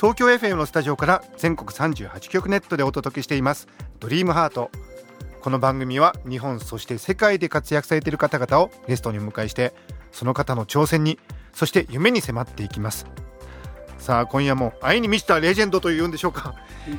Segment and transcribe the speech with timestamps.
[0.00, 3.68] 東京 FM のスタジオから全国38局ネットでお届けしています。
[3.98, 4.70] ドリームハート。
[5.42, 9.74] この番組は日本そして世界で活躍されている方々をゲストにお迎えして
[10.10, 11.18] その方の挑戦に
[11.52, 13.04] そして夢に迫っていきます。
[13.98, 16.54] さあ今夜も愛に満ちたレジェンドというんでしょうか。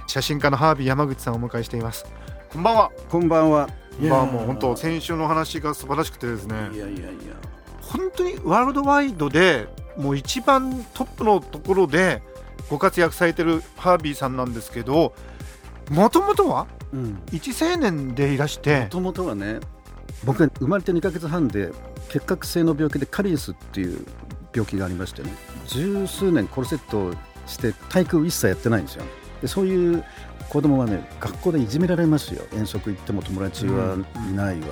[0.06, 2.06] 写真家のハービー山口さんをお迎えしています。
[2.54, 2.92] こんばんは。
[3.10, 3.68] こんばんは。
[4.00, 6.70] まあもう本当先週の話が素晴らしくてですね。
[6.72, 7.10] いやいやいや。
[7.82, 12.22] 本当にワールドワイドでもう一番トップのところで
[12.70, 15.14] ご活躍されてるハービーさんなんですけど
[15.90, 16.68] もともとは？
[16.94, 17.22] うん。
[17.32, 19.60] 一青年でいらしてもともとはね、
[20.24, 21.72] 僕が生まれて2ヶ月半で
[22.10, 24.06] 結核性の病気でカリウスっていう
[24.54, 25.34] 病気がありましてね、
[25.68, 27.14] 十数年コルセットを
[27.46, 29.04] して体育一切やってないんですよ。
[29.42, 30.04] でそういう
[30.50, 32.44] 子供はね、学校でいじめられますよ。
[32.54, 33.98] 遠足行っても友達は
[34.30, 34.68] いないわ。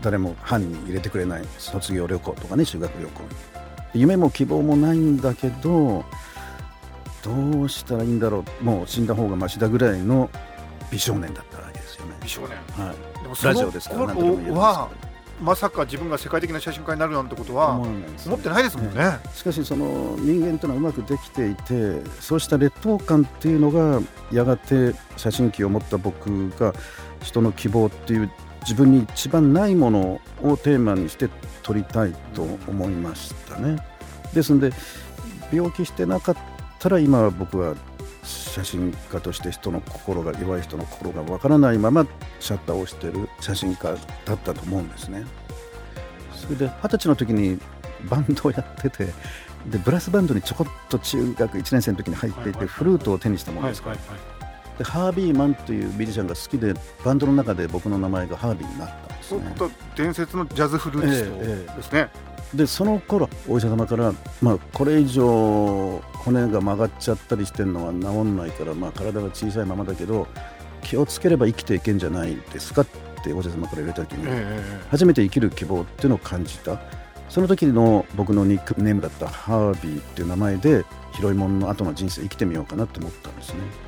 [0.00, 3.22] 誰も班に入れてくれない卒業旅行とかね修学旅行
[3.94, 6.04] 夢も希望もないんだけど
[7.22, 8.64] どうしたらいいんだろう。
[8.64, 10.30] もう死んだ方がマシだぐらいの
[10.90, 12.50] 美少年だったわけですよね、美少年。
[12.86, 14.88] はい、でもラジオですから何とでも言えるんですは
[15.40, 19.18] まさか自分が世界的な写真家になるなんてことは思ってないですもんね。
[19.34, 24.00] しかしその人間というのはうまくできていてそうした劣等感っていうのが
[24.32, 26.72] やがて写真機を持った僕が
[27.22, 28.30] 人の希望っていう
[28.62, 31.28] 自分に一番ないものをテーマにして
[31.62, 33.78] 撮りたいと思いましたね。
[34.34, 34.72] ですので
[35.52, 36.36] 病気してなかっ
[36.78, 37.74] たら今は僕は
[38.22, 42.06] 写真家として人の心が弱い人の心がわからないまま
[42.40, 43.94] シャッターを押してる写真家
[44.24, 45.24] だったと思うんですね。
[46.34, 47.58] それで二十歳の時に
[48.08, 49.06] バンドをやってて
[49.66, 54.38] でブラスバンドにちょこっと中学1年生の時に入っていてフルートを手にしたものですから、はい
[54.78, 56.72] でハービーマンというミュージシャンが好きで
[57.04, 59.54] バンドの中で僕の名前がハービーになったんですね。
[59.96, 62.27] 伝説のジャズフルーティストですね。
[62.54, 70.26] でその頃お医者様から、まあ、これ以上骨が曲がっちゃったりしてるのは治んないから、まあ、体が小さいままだけど
[70.82, 72.86] 気をつければ生きていけんじゃないですかっ
[73.22, 76.80] てお医者様から言われた時に、え初めて生きる希望っていうのを感じた。
[77.28, 83.60] その時の僕のニックネームだったハービーっていう名前で広いもんの後の人生生きてみようかなと思ったんですね。
[83.60, 83.87] え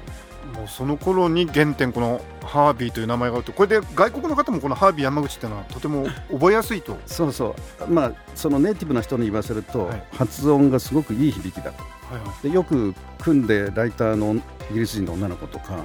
[0.61, 6.99] もうその頃に原点このハービーという名前があるとこれで外国の方もこのハービー山口っていうのはとても覚えやすいと。
[7.07, 7.87] そうそう。
[7.91, 10.05] まあそのネイティブな人に言わせると、はい。
[10.13, 11.83] 発音がすごくいい響きだと。
[11.83, 12.49] はいはい。
[12.49, 14.35] でよく組んでライターの
[14.71, 15.85] イギリス人の女の子とか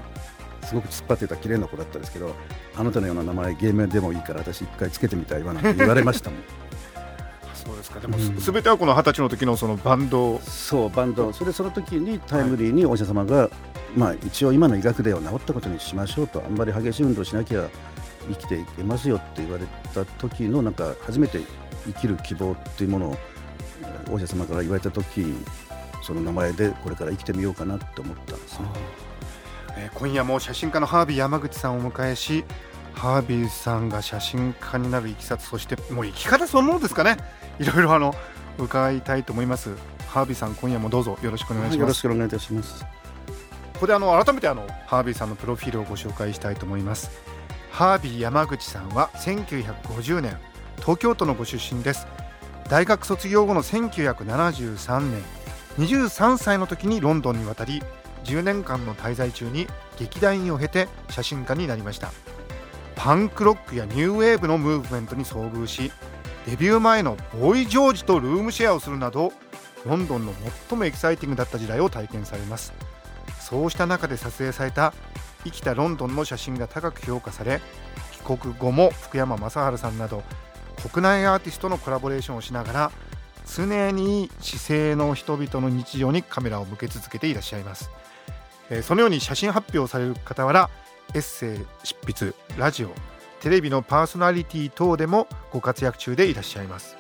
[0.66, 2.36] すごく突っ張ってた綺麗な子だったんですけど
[2.75, 6.40] あなたのような名前芸名でもいいから私一回つけてみたいわなんて言われましたもん
[7.66, 8.00] そうですか。
[8.00, 8.38] でもうん。
[8.40, 10.40] すべてはこの二十歳の時のそのバンド。
[10.40, 11.31] そうバンド。
[11.34, 13.50] それでその時にタイムリーにお医者様が、
[13.96, 16.44] まあ一応今の医学では治ったことにしましょうと。
[16.46, 17.68] あんまり激しい運動しなきゃ
[18.28, 21.40] 生きていけますよって言われた時のなんか初めて
[21.86, 23.18] 生きる希望っていうものを
[23.84, 25.34] えーお医者様から言われた時
[26.02, 28.66] その名前でこれから生きてみようかなって思ったんですね。
[29.78, 32.44] えー今夜も写真家のハービー山口さんをお迎えし
[32.94, 37.18] ハービーさんが写真家になるいきさつそしてもう生き方そのものですかね
[37.60, 38.14] いろいろあの
[38.58, 39.76] 伺いたいと思います。
[40.08, 41.88] ハービーさん今夜もどうぞよろしくお願いしよます。
[41.88, 42.84] ろしくお願いいたします。
[43.74, 47.12] ここであの改めてあのハービーさんのプロフィールをご紹介したいと思います。
[47.72, 50.38] ハービー山口さんは1950年
[50.78, 52.08] 東京都のご出身です。
[52.70, 55.24] 大学卒業後の1973年
[55.78, 57.84] 23歳の時にロンドンに渡り
[58.24, 59.68] 10年間の滞在中に
[60.00, 62.12] 劇団員を経て写真家になりました。
[62.96, 65.92] パンクロックやニューウェーブのムーブメントに遭遇し
[66.45, 69.33] デビュー前のボーイ・ジョージとルームシェアをするなど
[69.85, 70.33] ロンドンの
[70.69, 72.74] 最もエキサイティングだった時代を体験されます。
[73.45, 74.92] そうした中で撮影された
[75.44, 77.62] 生きたロンドンの写真が高く評価され
[78.25, 80.24] 帰国後も福山雅治さんなど
[80.92, 82.91] 国内アーティストのコラボレーションをしながら
[83.56, 87.91] 常に姿勢の人々の日常にカメラを向け続けていらっしゃいます、
[88.71, 90.71] えーそのように写真発表される傍ら
[91.13, 92.89] エッセイ執筆ラジオ
[93.45, 96.97] テレビのパーソナリティ等でもご活躍中でいらっしゃいます。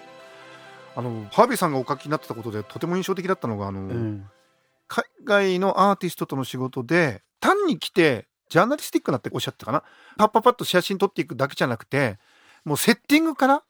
[0.95, 4.29] あのハービーさんがお書きになってたことでとても印象的だったのがあの、うん。
[4.87, 9.81] 海外のアーティストとの仕事で単に来てジャーナリスティックなっておっしゃったかな。
[10.17, 12.19] パッパッパッと写真撮っていくだけじゃなくて
[12.63, 13.63] もうセッティングから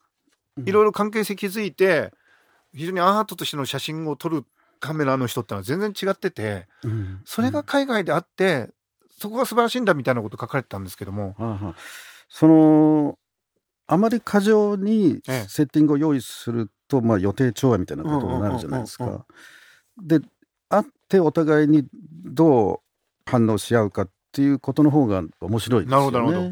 [0.66, 2.12] いろいろ関係性築いて
[2.74, 4.48] 非常にアートとしての写真を撮るっ
[4.82, 7.22] カメラの人ってのは全然違っててうん。
[7.24, 8.68] それが海外であって
[9.18, 11.38] そこが素晴らしいんだみたいなこと書かれてたんですけども、
[12.38, 13.18] その
[13.88, 19.26] あまり過剰にええセッティングを用意すると、まあ、予定調和みたいなことになるじゃないですうんうんうんか。
[20.04, 20.20] で
[20.68, 21.88] あってお互いに
[22.26, 22.80] どう
[23.26, 26.12] 反応し合うかっていうことの方が面白いですよね。
[26.12, 26.52] なるほど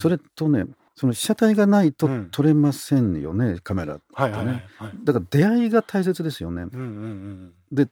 [0.00, 0.64] それとね
[0.96, 4.64] その被写体がないとうん撮れませんよね、カメラってね。
[5.04, 6.62] だから出会いが大切ですよね。
[6.62, 7.86] うんうんで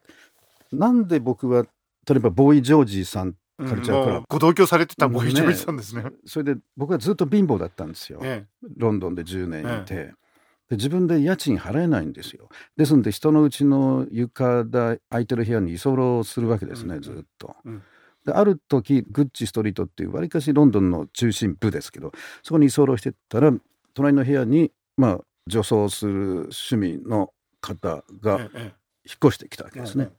[0.73, 1.65] なんで僕は
[2.09, 4.26] 例えばボーイ・ジョージさんうんカルチャークラブ。
[4.29, 6.05] ご同居されてたボーイ・ジョーねジさんですね。
[6.26, 8.20] それで僕はずっと貧乏だったんですよ。
[8.23, 8.44] え
[8.76, 10.14] ロンドンで10年いて、
[10.69, 12.49] で自分で家賃払えないんですよ。
[12.76, 17.56] ですんで人のうちの床代空いてる部屋に居候するわけですね、うんずっと。
[17.64, 17.82] うん。
[18.25, 22.11] である時グッチストリートっていうわりかしロンドンの中心部ですけど
[22.43, 23.53] そこに居候してたら
[23.94, 26.12] 隣の部屋にまあ女装する
[26.50, 28.61] 趣味の方えがええ。
[29.08, 30.11] 引っ越してきたわけですね。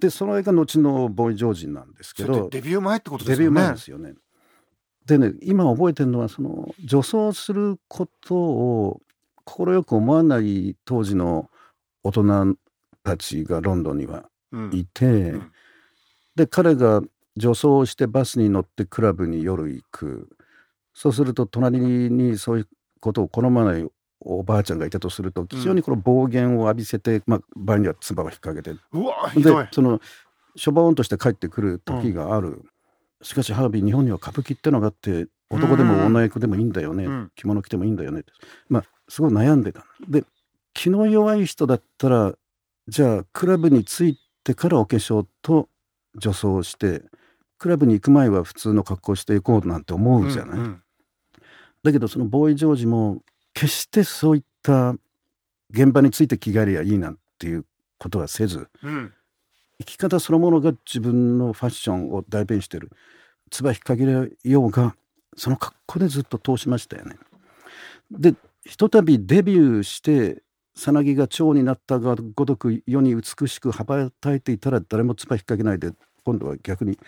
[0.00, 3.60] でその絵が後のボーイ・ジョージなんですけどデビュー前ってことですよね。
[3.60, 4.14] デビュー前ですよね。
[5.06, 9.00] でね今覚えてるのはその女装することを
[9.44, 11.50] 快く思わない当時の
[12.02, 12.56] 大人
[13.02, 15.52] たちがロンドンにはうんいて、ん
[16.34, 17.02] で彼が
[17.36, 20.28] 女装をしてバスに乗ってクラブに夜行く
[20.94, 22.68] そうすると隣にそういう
[23.00, 23.86] ことを好まない
[24.20, 28.78] おばあちゃんがいたとすると非常にこの暴言を浴びせて、まあ、場合には唾を引っ掛けて。
[28.92, 29.64] うわひどい。
[29.64, 29.68] で。
[29.72, 30.00] その
[30.56, 32.62] しょぼーんとして帰ってくる時がある、
[33.22, 37.32] しかしハービー日本には歌舞伎ってのがあって男でも女役でもいいんだよね、うん。
[37.34, 38.24] 着物着てもいいんだよね。
[38.68, 39.84] まあすごい悩んでた。
[40.08, 40.24] で
[40.74, 42.34] 気の弱い人だったら
[42.88, 45.68] じゃあクラブに着いてからお化粧と
[46.16, 47.02] 女装をして
[47.58, 50.82] クラブに行く前は普通の格好していこうなんて思うじゃない、うんうん。
[51.82, 53.22] だけどそのボーイ・ジョージも
[53.60, 54.94] 決してそういった
[55.70, 57.66] 現場について着替えりゃいいなんていう
[57.98, 59.12] ことはせずうん
[59.80, 62.90] 生き方そのものが自分のファッションを代弁してる
[63.50, 64.94] 唾引っ掛けようが
[65.36, 67.16] その格好でずっと通しましたよね。
[68.10, 68.34] で
[68.64, 70.42] ひとたびデビューして
[70.74, 75.92] さなぎが蝶になったがごとく世に美しく羽ばたいていたら誰も唾引っ掛けないで
[76.24, 76.98] 今度は逆に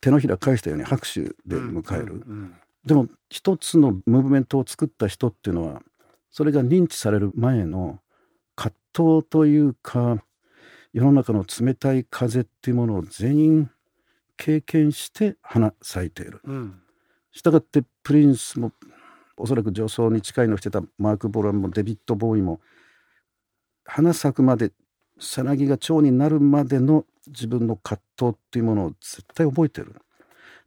[0.00, 2.22] 手のひら返したように拍手で迎える。
[2.26, 2.54] うん
[2.84, 5.82] でも一つのムーブメントを作った人っていうのは
[6.30, 8.00] それが認知される前の
[8.54, 10.22] 葛藤というか
[10.92, 13.70] 世の中の冷たい風っていうものを全員
[14.36, 16.40] 経験して花咲いている。
[16.44, 16.80] うん
[17.32, 18.72] したがってプリンスも
[19.36, 22.60] おそらく女装に近いのをしてたマーク・ボランもデビッド・ボーイも
[23.84, 24.72] 花咲くまで
[25.18, 29.94] さなぎが蝶になるまでの自分の葛藤っていうものを絶対覚えてる。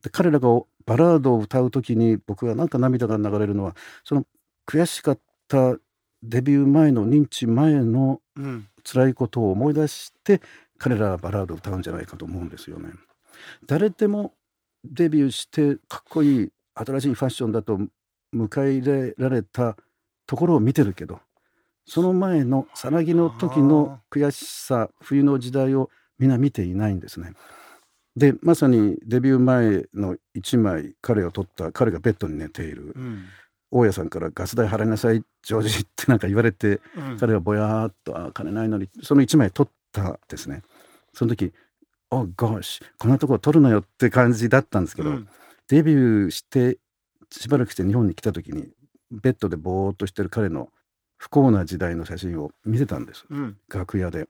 [0.01, 0.47] で彼らが
[0.85, 4.25] バラードを歌う時に僕はなんか涙が流れるのはその
[4.65, 5.77] 悔しかった
[6.21, 10.41] デビュー前の認知前のうん辛いことを思い出して
[10.77, 12.89] 彼らはバラードを歌うんじゃないかと思うんですよね。
[13.65, 14.33] 誰でも
[14.83, 17.79] デビューしてかっこいい新しいファッションだと
[18.35, 19.77] 迎え入れられた
[20.27, 21.19] ところを見てるけど
[21.85, 25.89] その前のさなぎの時の悔しさ冬の時代を
[26.19, 27.33] みんな見ていないんですね。
[28.15, 33.25] でまさにデビュー前の1枚彼を撮った彼がベッドに寝ているうん
[33.75, 37.17] 大家さんからガス代払いなさいジョージってなんか言われてうん。
[37.19, 40.61] 彼はぼやーっとあ金ないのにその1枚撮ったですね。
[41.11, 41.51] その時
[42.11, 45.27] 「おゴシこんなとこ撮るなよ」って感じだったんですけど、うん。
[45.69, 46.77] デビューして
[47.31, 48.71] しばらくして日本に来た時に
[49.09, 50.69] ベッドでぼーっとしてる彼の
[51.17, 53.25] 不幸な時代の写真を見せたんです。
[53.29, 53.57] うん。
[53.69, 54.29] 楽屋で。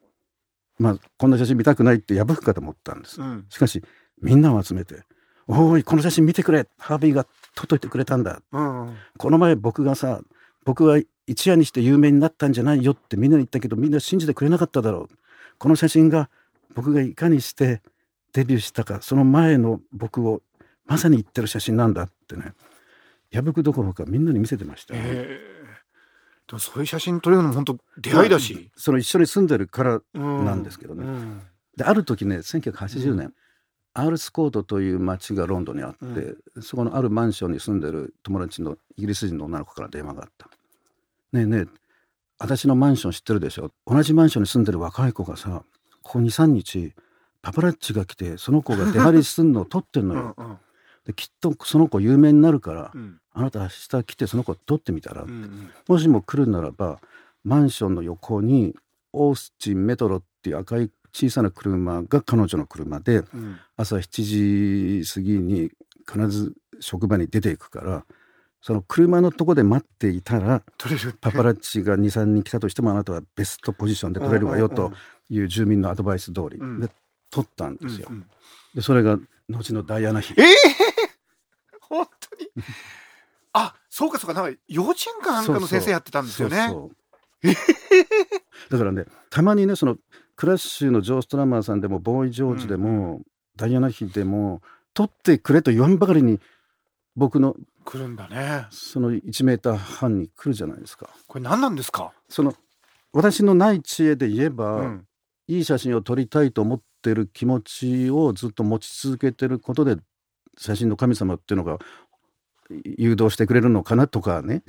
[0.79, 3.19] まあこんな写真見たくないって破くかと思ったんです。
[3.21, 3.45] うん。
[3.49, 3.83] しかし
[4.21, 5.03] みんなを集めて
[5.47, 8.41] 「おーいこの写真見てくれハービーが撮っといてくれたんだ。
[8.51, 8.95] うん。
[9.17, 10.21] この前僕がさ
[10.65, 15.15] 僕は一夜にして有名になったんじゃないよってみんなに言ったけどみんな信じてくれなかっただろう。
[15.57, 16.29] この写真が
[16.73, 17.81] 僕がいかにして
[18.33, 20.41] デビューしたかその前の僕を
[20.85, 22.53] まさに言ってる写真なんだってね。
[23.31, 25.53] 破くどころかみんなに見せてましたよね、ええ。
[26.47, 30.45] でもそういう写真撮れるのも本当出会いだし、その一緒に住んでるからうん。
[30.45, 31.03] なんですけどね。
[31.03, 31.41] うん。
[31.75, 33.33] である時ね1980年、
[33.95, 40.47] アールスコートという町がロンドンにあって、そこのあるマンションに住んでる友達のイギリス人の女の子から電話があった。
[41.31, 41.65] ねえねえ
[42.39, 43.71] 私のマンション知ってるでしょ？
[43.85, 45.63] 同じマンションに住んでる若い子がさ
[46.01, 46.93] ここ23日
[47.41, 50.35] パパラッチが来てその子が出張りすんのを撮ってんのよ。
[50.37, 50.57] うんうん。
[51.05, 53.19] できっとその子有名になるから、うん。
[53.33, 55.69] あなた明日来てその子撮ってみたら、うん。
[55.87, 56.99] もしも来るならば
[57.43, 58.75] マンションの横に
[59.11, 63.57] オースチンメトロっていう赤い小さな車が彼女の車でうん。
[63.77, 65.71] 朝7時過ぎに
[66.11, 68.05] 必ず職場に出ていくから
[68.61, 74.91] その車のとこで待っていたら撮れるパパラッチが23人来たとしてもあなたはベストポジションで撮れるわよと
[75.29, 76.79] いう住民のアドバイス通りうん。
[76.79, 76.89] で
[77.29, 78.07] 撮ったんですよ。
[78.09, 78.25] うんうん。
[78.75, 79.17] でそれが
[79.49, 80.33] 後のダイアナ妃。
[80.37, 80.45] ええ
[81.81, 82.51] 本当に？
[83.53, 84.33] あそうかそうか。
[84.33, 86.67] なんか幼稚園かなんかの先生やってたんですよね。
[86.69, 86.91] そう
[87.43, 87.53] そう。
[88.69, 89.97] だからねたまにねその
[90.35, 93.21] クラッシュのジョー・ストラマーさんでもボーイ・ジョージでも、
[93.55, 94.61] ダイアナ妃でも
[94.93, 96.39] 撮ってくれと言わんばかりに
[97.15, 98.67] 僕の来るんだね。
[98.71, 101.09] その1メーター半に来るじゃないですか。
[101.27, 102.53] これ何なんですか、その
[103.11, 105.07] 私のない知恵で言えば、うん。
[105.49, 109.97] いい写真を撮りたいと思ってる気持ちをずっと持ち続けてることで
[110.57, 111.79] 写真の神様っていうのが
[112.69, 114.63] 誘導してくれるのかなとかね。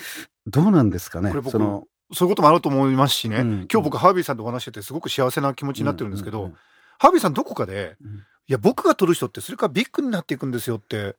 [0.48, 1.32] どうなんですかね？
[1.48, 3.50] そのそういうこともあると思いますしね、うん。
[3.72, 6.52] 今日僕ハービーさんとお話ししててすごく幸せな気持ちになってるんですけど、
[6.98, 8.16] ハービーさんどこかで、うん。
[8.16, 11.16] いや僕が撮る人ってそれからビッグになっていくんですよって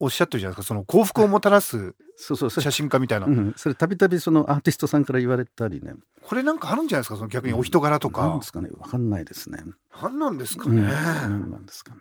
[0.00, 0.68] おっしゃってるじゃないですか。
[0.68, 5.94] その幸福をもたらす 写真家みたいな、うん、それたびたびそのアーティストさんから言われたりね。
[6.22, 7.16] これなんかあるんじゃないですか？
[7.16, 8.70] その逆にお人柄とか、なんですかね。
[8.78, 9.62] わかんないですね。
[10.02, 11.50] 何なんですかうん、ね、なん。
[11.50, 12.00] なんですかね。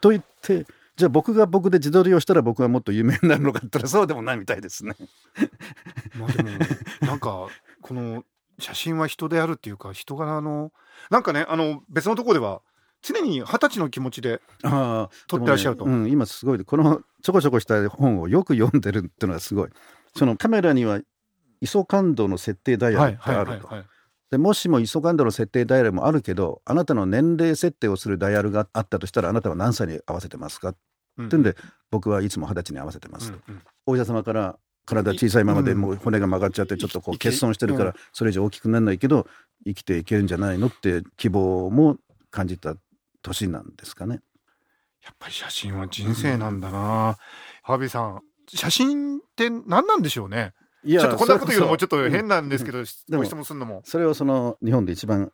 [0.00, 0.66] と言って
[1.00, 4.94] じゃあ僕が僕で自撮りをしたら僕はもっと有名になるのかって言ったらそうでもないみたいですね。
[6.14, 6.50] まあでも
[7.00, 7.48] なんか
[7.80, 8.22] この
[8.58, 10.72] 写真は人であるっていうか人柄の
[11.08, 12.60] なんかねあの別のところでは
[13.00, 15.86] 常に二十歳の気持ちでああ撮ってらっしゃると。
[15.86, 19.70] ねうん、今すごいこのちょこちょこした本をよく読んでるっていうのがすごい。
[20.14, 21.00] そのカメラには
[21.62, 23.68] ISO 感度の設定ダイヤルってあると。
[23.68, 23.84] はい
[24.30, 30.74] でもしも ISO 感度の設定ダイヤルもあるけどあなたの年齢設定をするダイヤルがあったとしたらあなたは何歳に合わせてますか
[31.18, 31.28] うん。
[31.28, 31.56] 言うんで
[31.90, 33.62] 僕はいつも二十歳に合わせてますと、うんうん。
[33.86, 39.26] お医者様から体小さいままでうんもう骨が曲がっちゃってちょっとこう欠損してるかうらそれ以上大きくならないけど
[39.64, 41.96] 生きていけるんじゃないのって希望も
[42.30, 42.74] 感じた
[43.22, 44.20] 年なんですかね。
[45.04, 47.16] やっぱり写真は人生なんだな、
[47.62, 50.52] ハービーさん写真って何なんでしょうね。
[50.84, 53.82] いちょっとこんなこと言うのもちょっと変ななんですけど、でもご質問するのも。
[53.84, 55.32] それをその日本で一番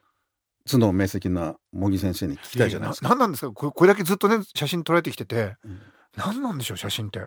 [0.68, 3.08] 頭脳明晰な茂木先生に聞きたいじゃないですか。
[3.08, 3.52] 何なんですか？
[3.52, 5.56] これこれだけずっとね写真撮られてきてて。
[5.64, 5.80] うん。
[6.16, 7.26] 何なんでしょう写真って？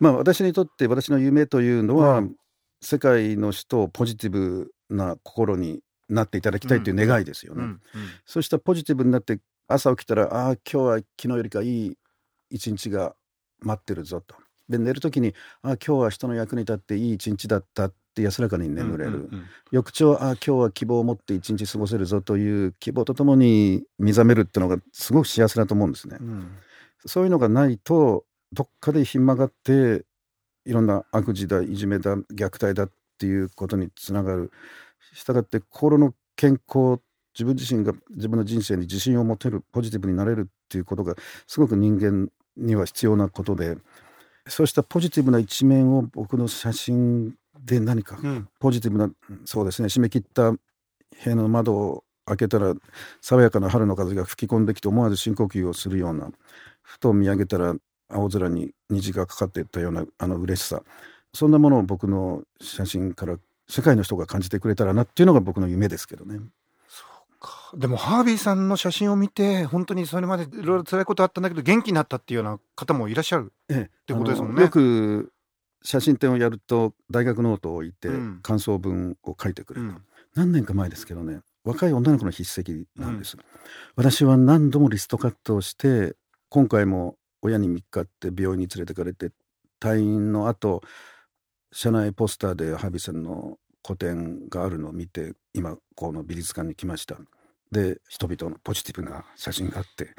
[0.00, 2.36] まあ私にとって私の夢というのは、うん
[2.86, 7.62] 世界の人をポジティブな心になっていただきたいという願いですよね。
[7.62, 7.80] うん
[8.26, 9.38] そうしたポジティブになって
[9.68, 11.96] 朝起きたらああ今日は昨日よりかいい
[12.50, 13.14] 一日が
[13.60, 14.34] 待ってるぞと。
[14.68, 17.86] で寝る時にああ今日は人の役に立っていい一日だった。
[17.86, 19.10] って安らかに眠れる。
[19.10, 26.18] うんうんうん翌朝ああ今日は希望を持って一日過ごせるぞという希望とともに目覚めるっていうのがすごく幸せだと思うんですね。
[26.20, 26.48] うん
[27.06, 30.04] そういうのがないとどっかでひん曲がって
[30.64, 34.50] いろんな悪事だいじめだ虐待だっていうことにつながる
[35.12, 37.00] したがって心の健康
[37.34, 41.14] 自分自身が自分の人生に自信を持てるポジティブになれるっていうことが
[41.46, 43.76] すごく人間には必要なことで
[44.46, 48.48] そうしたポジティブな一面を僕の写真で何かうん。
[48.60, 49.10] ポジティブな
[49.44, 50.58] そうですね締め切った部
[51.24, 52.74] 屋の窓を開けたら
[53.20, 56.30] 爽やかな春の風が吹き込んできて思わず深呼吸をするような
[56.82, 57.74] ふと見上げたら
[58.08, 60.82] 青空に虹がかかっていったようなあの嬉しさ。
[61.32, 66.38] そんなものを僕の写真から世界の人が感じてくれたらなっていうのが僕の夢ですけどね。
[67.44, 67.76] か。
[67.76, 74.06] でもハービーさんの写真を見て本当にそれまでいろいろ辛いことあったんだけど元気になったっていうような方もいらっしゃるええ。
[74.06, 74.62] てことですもんね。
[74.62, 75.32] よく
[75.84, 78.40] 写真展をやると大学ノートを置いてうん。
[78.42, 80.02] 感想文を書いてくれる、うん。
[80.34, 83.38] 何年か前ですけどね若い女の子の筆跡なんです、
[83.96, 86.14] 私は何度もリストカットをして
[86.50, 89.30] 今回も親に3日って病院に連れてかれて
[89.80, 90.82] 退院の後
[91.72, 97.16] 社内ポスターでハービーさんの個展があるのを見て今この美術館に来ました
[97.74, 100.14] で人々のポジティブな写真があって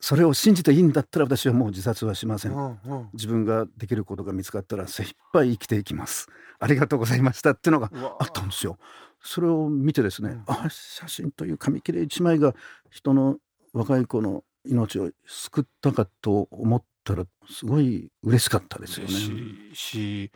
[0.00, 2.52] それを信じていいんだったら私はもう自殺はしません。
[2.52, 3.08] うんうん。
[3.12, 6.28] 自分ができることが見つかったら精一杯生きていきます。
[6.60, 7.90] ありがとうございましたっていうのが
[8.20, 8.78] あったんですよ。
[9.22, 10.44] それを見てですね、うん。
[10.46, 12.54] あ写真という紙切れ一枚が
[12.90, 13.38] 人の
[13.72, 19.14] 若い子の命を救ったかと思ったらすごい嬉しかったですよね。
[19.14, 20.30] 嬉し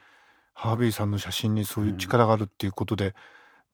[0.54, 3.14] ハービーさんの写真にそういう力があるっていうことで、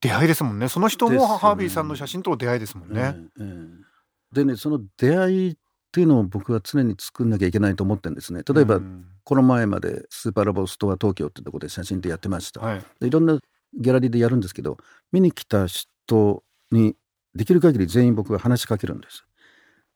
[0.01, 0.69] 出会いですもんね。
[0.69, 3.15] その人もハービーさんの写真との出会いですもんね。
[3.39, 3.91] ええええ
[4.33, 5.57] でねその出会いっ
[5.93, 8.43] ていうのを僕は常に作んなきゃいけないと思ってるんですね。
[8.49, 9.05] 例えば、うん。
[9.25, 12.83] この前までスーパーラボストア東京ってとこで写真でやってました、はい。
[13.01, 13.39] でいろんな
[13.75, 14.79] ギャラリーでやるんですけど
[15.13, 16.97] 見に来た人に
[17.35, 19.25] できる限り全員僕が話しかけるんです。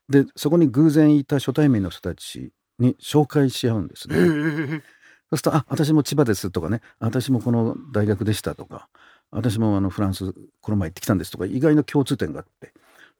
[0.08, 4.80] でそこに偶然いた初対面の人たちに紹介し合うんですね、そうす
[5.36, 8.88] ると「あ私も千葉です」とかね「私もこの大学でした」とか
[9.34, 12.72] 「私もあのフランスこの前行ってきたんです」とか意外な共通点があって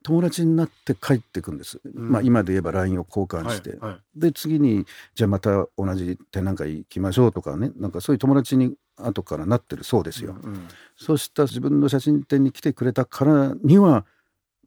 [0.05, 1.91] 友達になって帰っていくんです、ん。
[1.95, 4.01] まあ今で言えば LINE を交換して、はいはい。
[4.15, 10.37] で次にじゃあまた同じ展覧会行きましょうとかねなんかそういう友達に後からなってるそうですよ。
[10.43, 14.05] うんそうした自分の写真展に来てくれたからには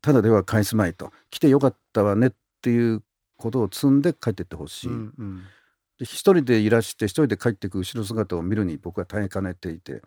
[0.02, 1.14] ただでは返すまいと。
[1.30, 3.04] 来てよかったわねっていう
[3.38, 5.44] ことを積んで帰っていってほしい、うんうん。
[6.00, 10.02] で一人でいらして一人で帰っていく後ろ姿を見るに僕は耐えかねていて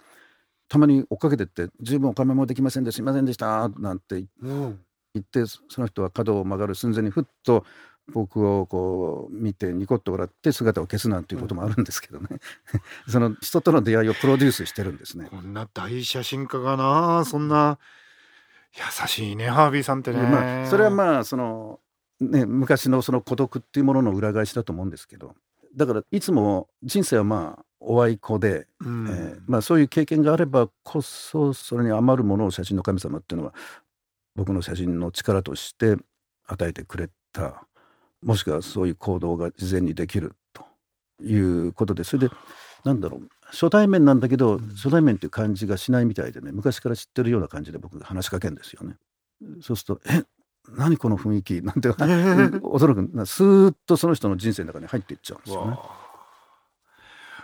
[0.71, 4.79] たまに追っかけてって「十分お金もできませんですいませんでした」なんて言
[5.19, 7.67] ってその人は角を曲がる寸前にふっと
[8.13, 12.27] 僕をこう見てニコッと笑って姿を消すなんていうこともあるんですけどね、
[13.09, 15.29] その人との出会いをプロデュースしてるんですね。
[15.31, 17.79] こんな大写真家がなそんな
[18.75, 21.81] 優しいねハービーさんってね、まあ、それはまあその、
[22.21, 25.35] ね、昔のその孤独っていうものの裏返しだと思うんですけど。
[25.77, 29.07] だからいつも人生はまあおあいこで、うん。
[29.09, 33.55] えーまあ、そういう経験があればこそそれに余るものを写真の神様っていうのは
[34.37, 35.97] 僕の写真の力として
[36.47, 37.65] 与えてくれた
[38.23, 40.65] もしくはそういう行動が事前にできると
[41.23, 42.35] いうことでそれで
[42.85, 48.95] なんだろう初対面なんだけど、初対面っていう感じがしないみたいでね昔から知ってるような感じで僕が話しかけるんですよね。
[49.61, 50.23] そうすると「え
[50.69, 53.17] 何この雰囲気」なんて 驚く。
[53.17, 55.79] なスーッとその人の人生の中に入っていっちゃうんですよね。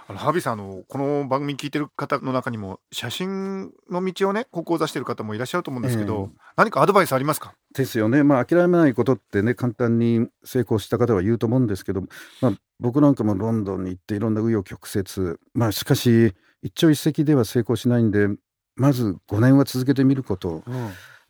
[0.08, 7.54] あのハービーさんあのこの番組聞いてる方の中にも写真の道をね志してる方もいらっしゃると思うんですけど、え何かアドバイスありますか？
[7.74, 8.22] ですよね。
[8.22, 12.02] まあ諦めないことってね簡単に成功した方は言うと思うんですけど、
[12.40, 18.28] まあ、僕なんかもロンドンに行っていろんな紆余曲折まあしかし一朝一夕では成功しないんで
[18.76, 20.62] まず5年は続けてみること。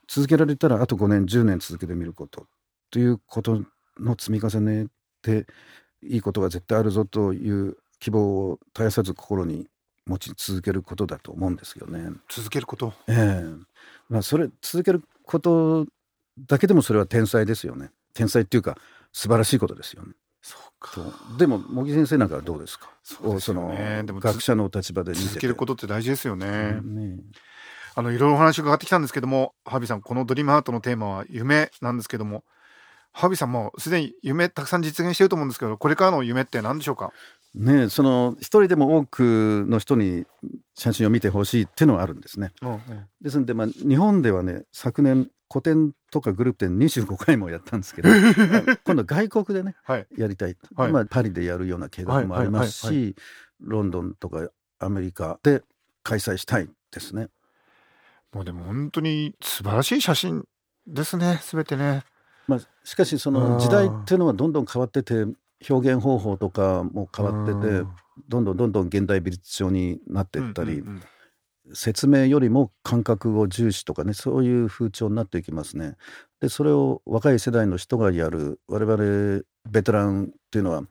[0.09, 2.47] 続けられたらあと5年10年続けてみること。
[2.90, 3.62] ということ
[3.99, 4.87] の積み重ね
[5.23, 5.47] で
[6.02, 9.68] いいことが絶対あるぞという希望を絶やさず心に
[10.06, 12.10] 持ち続けることだと思うんですよね。
[12.28, 12.92] 続けること。
[13.08, 13.44] ええ。
[14.08, 15.86] まあそれ続けること
[16.46, 17.90] だけでもそれは天才ですよね。
[18.14, 18.78] 天才っていうか
[19.12, 20.12] 素晴らしいことですよね。
[20.42, 21.00] そうか。
[21.30, 22.90] とでも茂木先生なんかはどうですか？
[23.02, 23.96] そうですよね。
[24.02, 25.28] のでも学者の立場で見てて。
[25.28, 27.18] 続けることって大事ですよね、ね
[27.98, 32.44] あのいろいろお話が上がってきたんですけどもハービーさんこのドリームハートのテーマは夢なんですけども
[33.12, 37.10] ハービーさんもうすでに夢たくさん実現してると思うんですけどこれからの夢って何でしょうか？
[37.56, 40.26] ねその一人でも多くの人に
[40.75, 42.52] 写真を見てほしいっていうのはあるんですね。
[43.21, 48.08] ですんで、まあ、日本ではね昨年個展とかグループ展25回もやったんですけど
[48.84, 50.06] 今度外国でねはい。
[50.16, 50.92] やりたいと、はい。
[50.92, 53.16] まあ、パリでやるような計画もありますし
[53.60, 55.62] ロンドンとかアメリカで
[56.02, 57.28] 開催したいですね。
[58.32, 60.47] もうでも本当に素晴らしい写真
[60.86, 62.04] ですねすべてね。
[62.47, 65.26] まあ、しかしその時代っていうのはどんどん変わってて
[65.69, 67.86] 表現方法とかも変わってて
[68.28, 71.02] どんどんどんどん現代美術調になっていったり、うんうんうん
[71.75, 75.97] 説明よりも感覚を重視とかねそういう風潮になっていきますね。
[76.40, 80.82] でそれを若い世代の人がやる我々ベテランっていうのは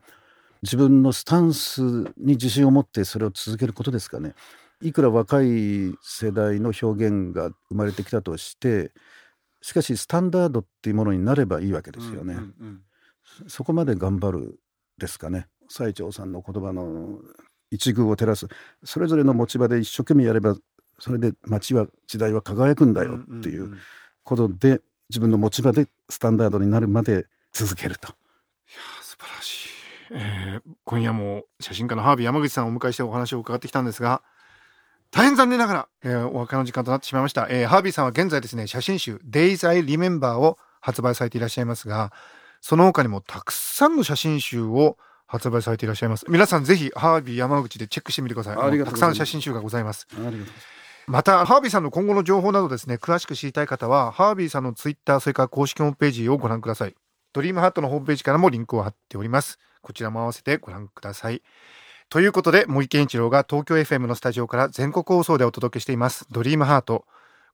[0.62, 4.34] 自分のスタンスに自信を持ってそれを続けることですかね。
[4.82, 8.92] いくら若い世代の表現が生まれてきたとして
[9.62, 12.34] しかしスタンダードっていうものになればいいわけですよね。
[12.34, 12.80] うんうんうん
[13.48, 14.60] そこまで頑張る
[14.98, 15.48] ですかね。
[15.68, 17.18] 最澄さんの言葉の
[17.70, 18.46] 一遇を照らす
[18.84, 20.56] それぞれの持ち場で一生懸命やれば
[20.98, 23.78] それで街は時代は輝くんだよっていうん
[24.22, 28.08] ことで自分の持ち場でスタンダードになるまで続けると。
[28.08, 29.68] いやー素晴らしい、
[30.12, 34.22] えー今夜も写真家のハービー山口さんをお迎えしてお話を伺ってきたんですが
[35.10, 42.12] 大変残念ながら、えーお別れの時間となってしまいました、えーハービーさんは現在ですね写真集「Days I Remember」を発売されていらっしゃいますが
[42.66, 44.98] その他にもたくさんの写真集を
[45.28, 46.26] 発売されていらっしゃいます。
[46.28, 48.56] 皆さんぜひハービー山口でチェックしてみてください。
[48.84, 50.08] たくさんの写真集がございます。
[51.06, 56.96] またハービーさんの今後の情報などですね詳しく知りたい方はハービーさんのツイッターそれから公式ホームページをご覧ください。
[57.32, 61.42] ドリームハートのホームページからもリンクを貼っておりますこちらも合わせてご覧ください。
[62.08, 66.26] ということで森健一郎が東京 FM のスタジオから全国放送でお届けしています。
[66.32, 67.04] ドリームハート。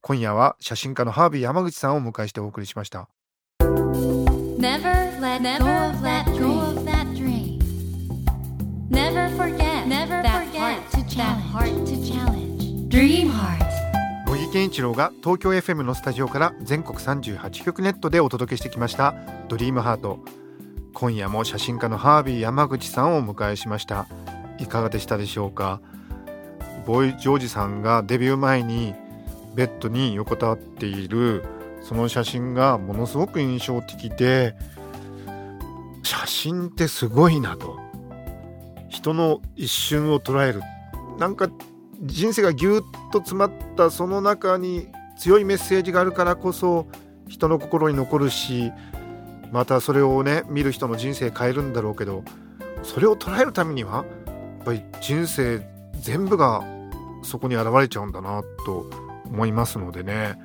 [0.01, 3.09] 今夜は写真家のハービー山口さんをお迎えしてお送りしました
[4.63, 6.25] Never let go of that
[7.17, 7.59] dream.
[8.91, 10.07] Never forget that
[11.51, 12.89] heart to challenge.
[12.89, 13.67] Dream Heart.
[14.25, 19.17] 茂木健一郎が東京 FM のスタジオから全国38局ネットでお届けしてきました
[19.49, 20.21] ドリームハート
[20.95, 24.07] 今夜も写真家のハービー山口さんをお迎えしました
[24.61, 25.81] いかがでしたでしょうか？
[26.87, 28.95] ボーイ・ジョージさんがデビュー前に
[29.57, 31.43] ベッドに横たわっている
[31.83, 34.55] その写真がものすごく印象的で
[36.03, 37.79] 写真ってすごいなと。
[38.89, 40.61] 人の一瞬を捉える。
[41.19, 41.49] なんか
[42.03, 42.81] 人生がぎゅっ
[43.13, 46.89] と詰まったその中に強いメッセージがあるからこそ
[47.29, 48.73] 人の心に残るし
[49.53, 52.25] またそれをね見る人の人生変えるんだろうけど
[52.83, 55.65] それを捉えるためにはやっぱり人生
[56.01, 56.65] 全部が
[57.23, 58.91] そこに現れちゃうんだなと
[59.27, 60.37] 思いますのでね。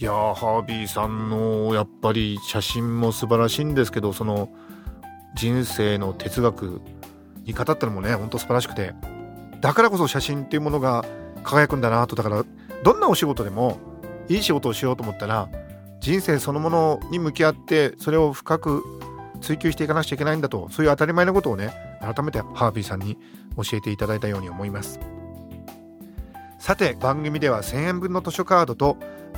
[0.00, 4.48] いやーハービーさんのやっぱり写真も素晴らしいんですけどその
[5.36, 6.80] 人生の哲学
[7.44, 8.94] に語ったのもねほんと素晴らしくて。
[9.60, 11.04] だからこそ写真っていうものが
[11.44, 12.16] 輝くんだなと。
[12.16, 12.46] だから
[12.82, 13.76] どんなお仕事でも
[14.30, 15.50] いい仕事をしようと思ったら
[16.00, 18.82] 人生そのものに向き合ってそれを深く
[19.42, 20.70] 追求していかなくちゃいけないんだと。
[20.70, 23.18] そういう当たり前のことをね改めてハービーさんに
[23.54, 24.98] 教えていただいたように思います。
[26.58, 28.96] さて番組では1000円分の図書カードと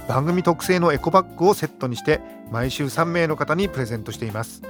[0.09, 4.63] 番組特製のエコバッグをセットにして毎週3名の方にプレゼントしています。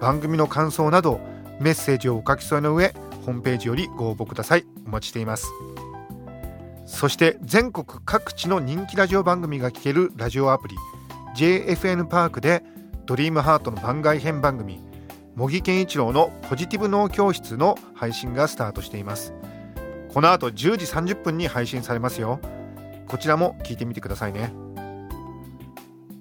[0.00, 1.20] 番組の感想など
[1.60, 4.64] メッセージをお書き添えの上ホームページよりご応募ください。
[4.86, 5.50] お待ちしています。
[6.86, 10.76] そして全国各地の人気ラジオ番組が聴けるラジオアプリ
[11.34, 12.62] JFN パークで
[13.06, 14.80] ドリームハートの番外編番組
[15.34, 19.32] 茂木健一郎のポジティブ脳教室の配信がスタートしています。
[20.12, 22.38] この後10時30分に配信されますよ。
[23.08, 24.52] こちらも聞いてみてくださいね。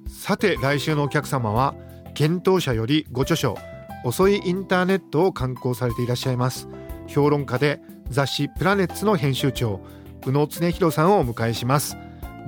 [0.08, 1.76] さて来週のお客様は
[2.14, 3.58] 検討者よりご著書
[4.06, 6.68] 遅いインターネットを刊行されていらっしゃいます。
[7.08, 9.82] 評論家で雑誌プラネッツの編集長
[10.26, 11.98] 宇野恒弘さんをお迎えします。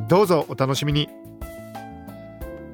[0.08, 1.10] どうぞお楽しみに。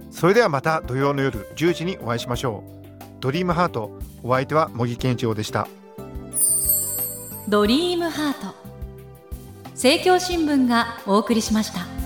[0.10, 2.82] それではまた土曜の夜10時にお会いしましょう。
[3.20, 5.68] ドリームハートお相手は茂木健一郎でした。
[7.48, 8.71] ドリームハート。
[9.82, 12.01] 政教新聞がお送りしました。